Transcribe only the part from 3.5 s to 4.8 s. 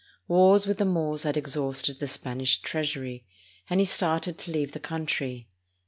and he had started to leave the